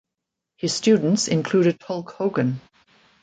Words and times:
His 0.57 0.73
students 0.73 1.27
included 1.27 1.79
Hulk 1.83 2.09
Hogan. 2.13 2.59